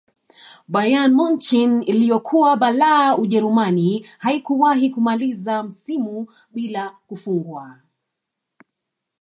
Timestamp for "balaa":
2.57-3.15